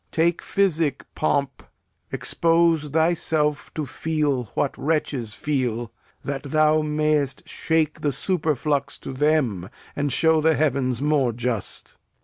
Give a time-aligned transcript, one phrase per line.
[0.09, 1.61] Take physic, pomp;
[2.11, 5.91] Expose thyself to feel what wretches feel,
[6.25, 11.97] That thou mayst shake the superflux to them And show the heavens more just.